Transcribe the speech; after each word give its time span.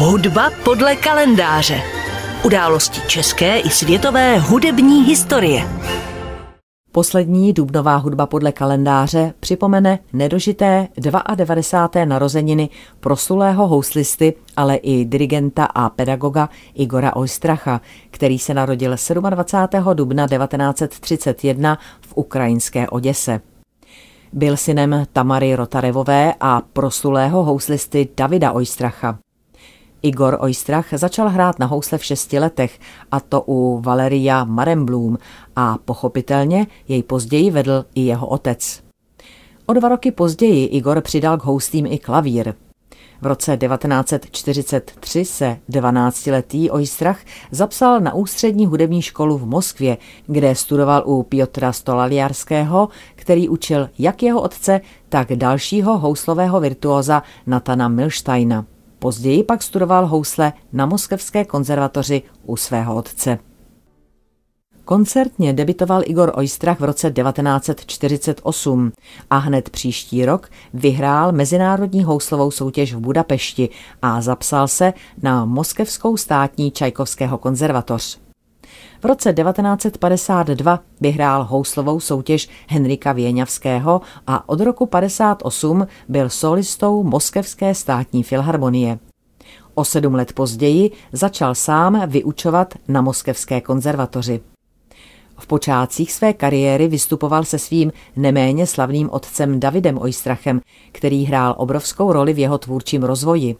Hudba 0.00 0.50
podle 0.64 0.96
kalendáře. 0.96 1.82
Události 2.44 3.00
české 3.08 3.58
i 3.58 3.70
světové 3.70 4.38
hudební 4.38 5.04
historie. 5.04 5.68
Poslední 6.92 7.52
dubnová 7.52 7.96
hudba 7.96 8.26
podle 8.26 8.52
kalendáře 8.52 9.34
připomene 9.40 9.98
nedožité 10.12 10.88
92. 11.34 12.04
narozeniny 12.04 12.68
proslulého 13.00 13.66
houslisty, 13.68 14.34
ale 14.56 14.76
i 14.76 15.04
dirigenta 15.04 15.64
a 15.64 15.88
pedagoga 15.88 16.48
Igora 16.74 17.16
Oystracha, 17.16 17.80
který 18.10 18.38
se 18.38 18.54
narodil 18.54 18.96
27. 19.30 19.84
dubna 19.94 20.28
1931 20.28 21.78
v 22.00 22.12
ukrajinské 22.14 22.88
Oděse. 22.88 23.40
Byl 24.32 24.56
synem 24.56 25.06
Tamary 25.12 25.54
Rotarevové 25.54 26.34
a 26.40 26.60
proslulého 26.72 27.44
houslisty 27.44 28.08
Davida 28.16 28.52
Oystracha. 28.52 29.18
Igor 30.02 30.38
Oystrach 30.40 30.86
začal 30.92 31.28
hrát 31.28 31.58
na 31.58 31.66
housle 31.66 31.98
v 31.98 32.04
šesti 32.04 32.38
letech, 32.38 32.78
a 33.10 33.20
to 33.20 33.42
u 33.46 33.80
Valeria 33.80 34.44
Maremblum 34.44 35.18
a 35.56 35.78
pochopitelně 35.84 36.66
jej 36.88 37.02
později 37.02 37.50
vedl 37.50 37.84
i 37.94 38.00
jeho 38.00 38.26
otec. 38.26 38.82
O 39.66 39.72
dva 39.72 39.88
roky 39.88 40.10
později 40.10 40.66
Igor 40.66 41.00
přidal 41.00 41.38
k 41.38 41.44
houslím 41.44 41.86
i 41.86 41.98
klavír. 41.98 42.54
V 43.20 43.26
roce 43.26 43.56
1943 43.56 45.24
se 45.24 45.58
12-letý 45.70 46.70
Oystrach 46.70 47.20
zapsal 47.50 48.00
na 48.00 48.14
ústřední 48.14 48.66
hudební 48.66 49.02
školu 49.02 49.38
v 49.38 49.46
Moskvě, 49.46 49.98
kde 50.26 50.54
studoval 50.54 51.02
u 51.06 51.22
Piotra 51.22 51.72
Stolaliarského, 51.72 52.88
který 53.14 53.48
učil 53.48 53.90
jak 53.98 54.22
jeho 54.22 54.40
otce, 54.40 54.80
tak 55.08 55.32
dalšího 55.32 55.98
houslového 55.98 56.60
virtuóza 56.60 57.22
Natana 57.46 57.88
Milsteina. 57.88 58.64
Později 58.98 59.44
pak 59.44 59.62
studoval 59.62 60.06
housle 60.06 60.52
na 60.72 60.86
Moskevské 60.86 61.44
konzervatoři 61.44 62.22
u 62.42 62.56
svého 62.56 62.96
otce. 62.96 63.38
Koncertně 64.84 65.52
debitoval 65.52 66.02
Igor 66.04 66.32
Oystrach 66.34 66.80
v 66.80 66.84
roce 66.84 67.10
1948 67.10 68.92
a 69.30 69.36
hned 69.38 69.70
příští 69.70 70.24
rok 70.24 70.50
vyhrál 70.74 71.32
mezinárodní 71.32 72.04
houslovou 72.04 72.50
soutěž 72.50 72.94
v 72.94 73.00
Budapešti 73.00 73.68
a 74.02 74.20
zapsal 74.20 74.68
se 74.68 74.92
na 75.22 75.44
Moskevskou 75.44 76.16
státní 76.16 76.70
Čajkovského 76.70 77.38
konzervatoř. 77.38 78.27
V 79.00 79.04
roce 79.04 79.32
1952 79.32 80.80
vyhrál 81.00 81.44
houslovou 81.44 82.00
soutěž 82.00 82.48
Henrika 82.68 83.12
Věňavského 83.12 84.00
a 84.26 84.48
od 84.48 84.60
roku 84.60 84.86
58 84.86 85.86
byl 86.08 86.30
solistou 86.30 87.02
Moskevské 87.02 87.74
státní 87.74 88.22
filharmonie. 88.22 88.98
O 89.74 89.84
sedm 89.84 90.14
let 90.14 90.32
později 90.32 90.90
začal 91.12 91.54
sám 91.54 92.02
vyučovat 92.06 92.74
na 92.88 93.02
Moskevské 93.02 93.60
konzervatoři. 93.60 94.40
V 95.38 95.46
počátcích 95.46 96.12
své 96.12 96.32
kariéry 96.32 96.88
vystupoval 96.88 97.44
se 97.44 97.58
svým 97.58 97.92
neméně 98.16 98.66
slavným 98.66 99.10
otcem 99.12 99.60
Davidem 99.60 99.98
Oystrachem, 99.98 100.60
který 100.92 101.24
hrál 101.24 101.54
obrovskou 101.58 102.12
roli 102.12 102.32
v 102.32 102.38
jeho 102.38 102.58
tvůrčím 102.58 103.02
rozvoji. 103.02 103.56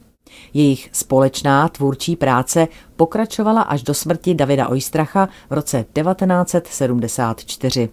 Jejich 0.54 0.90
společná 0.92 1.68
tvůrčí 1.68 2.16
práce 2.16 2.68
pokračovala 2.96 3.62
až 3.62 3.82
do 3.82 3.94
smrti 3.94 4.34
Davida 4.34 4.68
Oystracha 4.68 5.28
v 5.50 5.52
roce 5.52 5.84
1974. 6.02 7.88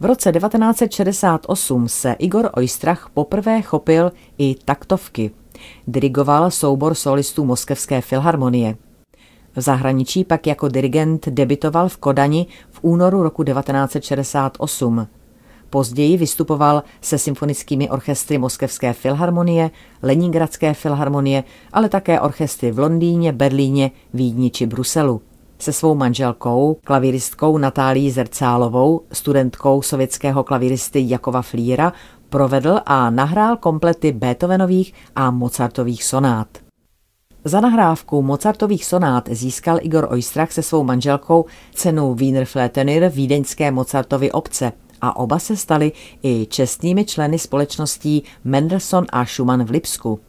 V 0.00 0.04
roce 0.04 0.32
1968 0.32 1.88
se 1.88 2.12
Igor 2.12 2.50
Oystrach 2.56 3.10
poprvé 3.14 3.62
chopil 3.62 4.12
i 4.38 4.54
taktovky. 4.64 5.30
Dirigoval 5.86 6.50
soubor 6.50 6.94
solistů 6.94 7.44
Moskevské 7.44 8.00
filharmonie. 8.00 8.76
V 9.56 9.60
zahraničí 9.60 10.24
pak 10.24 10.46
jako 10.46 10.68
dirigent 10.68 11.28
debitoval 11.28 11.88
v 11.88 11.96
Kodani 11.96 12.46
v 12.70 12.78
únoru 12.82 13.22
roku 13.22 13.44
1968. 13.44 15.06
Později 15.70 16.16
vystupoval 16.16 16.82
se 17.00 17.18
symfonickými 17.18 17.90
orchestry 17.90 18.38
Moskevské 18.38 18.92
filharmonie, 18.92 19.70
Leningradské 20.02 20.74
filharmonie, 20.74 21.44
ale 21.72 21.88
také 21.88 22.20
orchestry 22.20 22.72
v 22.72 22.78
Londýně, 22.78 23.32
Berlíně, 23.32 23.90
Vídni 24.14 24.50
či 24.50 24.66
Bruselu. 24.66 25.22
Se 25.58 25.72
svou 25.72 25.94
manželkou, 25.94 26.76
klavíristkou 26.84 27.58
Natálií 27.58 28.10
Zrcálovou, 28.10 29.00
studentkou 29.12 29.82
sovětského 29.82 30.44
klavíristy 30.44 31.04
Jakova 31.06 31.42
Flíra, 31.42 31.92
provedl 32.28 32.80
a 32.86 33.10
nahrál 33.10 33.56
komplety 33.56 34.12
Beethovenových 34.12 34.94
a 35.16 35.30
Mozartových 35.30 36.04
sonát. 36.04 36.48
Za 37.44 37.60
nahrávku 37.60 38.22
Mozartových 38.22 38.84
sonát 38.84 39.28
získal 39.32 39.78
Igor 39.82 40.08
Oystrach 40.10 40.52
se 40.52 40.62
svou 40.62 40.84
manželkou 40.84 41.44
cenu 41.74 42.14
Wiener 42.14 42.44
Fletenir 42.44 43.08
vídeňské 43.08 43.70
Mozartovy 43.70 44.32
obce 44.32 44.72
a 45.00 45.16
oba 45.16 45.38
se 45.38 45.56
stali 45.56 45.92
i 46.22 46.46
čestnými 46.46 47.04
členy 47.04 47.38
společností 47.38 48.22
Mendelssohn 48.44 49.06
a 49.12 49.26
Schumann 49.26 49.64
v 49.64 49.70
Lipsku. 49.70 50.20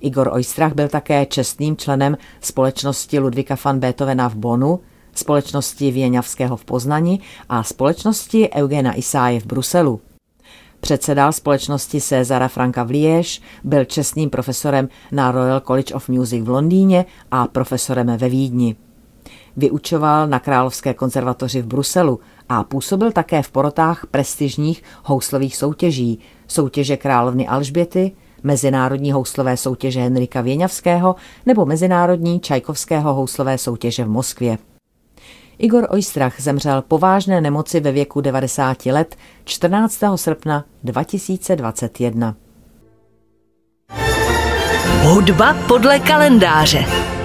Igor 0.00 0.28
Oystrach 0.28 0.74
byl 0.74 0.88
také 0.88 1.26
čestným 1.26 1.76
členem 1.76 2.16
společnosti 2.40 3.18
Ludvika 3.18 3.56
van 3.64 3.78
Beethovena 3.78 4.28
v 4.28 4.34
Bonu, 4.34 4.80
společnosti 5.14 5.90
Věňavského 5.90 6.56
v 6.56 6.64
Poznani 6.64 7.20
a 7.48 7.62
společnosti 7.62 8.50
Eugena 8.50 8.98
Isáje 8.98 9.40
v 9.40 9.46
Bruselu. 9.46 10.00
Předsedal 10.80 11.32
společnosti 11.32 12.00
Cezara 12.00 12.48
Franka 12.48 12.84
v 12.84 12.90
Liège, 12.90 13.40
byl 13.64 13.84
čestným 13.84 14.30
profesorem 14.30 14.88
na 15.12 15.30
Royal 15.30 15.60
College 15.60 15.94
of 15.94 16.08
Music 16.08 16.44
v 16.44 16.48
Londýně 16.48 17.04
a 17.30 17.46
profesorem 17.46 18.16
ve 18.16 18.28
Vídni. 18.28 18.76
Vyučoval 19.58 20.26
na 20.26 20.38
Královské 20.38 20.94
konzervatoři 20.94 21.62
v 21.62 21.66
Bruselu 21.66 22.20
a 22.48 22.64
působil 22.64 23.12
také 23.12 23.42
v 23.42 23.50
porotách 23.50 24.06
prestižních 24.10 24.82
houslových 25.04 25.56
soutěží, 25.56 26.18
soutěže 26.48 26.96
královny 26.96 27.48
Alžběty, 27.48 28.12
Mezinárodní 28.42 29.12
houslové 29.12 29.56
soutěže 29.56 30.00
Henrika 30.00 30.40
Věňavského 30.40 31.16
nebo 31.46 31.66
Mezinárodní 31.66 32.40
Čajkovského 32.40 33.14
houslové 33.14 33.58
soutěže 33.58 34.04
v 34.04 34.08
Moskvě. 34.08 34.58
Igor 35.58 35.86
Oystrach 35.90 36.40
zemřel 36.40 36.82
po 36.82 36.98
vážné 36.98 37.40
nemoci 37.40 37.80
ve 37.80 37.92
věku 37.92 38.20
90 38.20 38.86
let 38.86 39.16
14. 39.44 40.00
srpna 40.16 40.64
2021. 40.84 42.34
Hudba 45.02 45.56
podle 45.68 45.98
kalendáře. 46.00 47.17